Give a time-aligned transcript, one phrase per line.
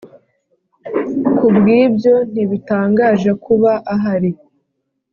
[1.37, 4.31] Ku bw ibyo ntibitangaje kuba ahari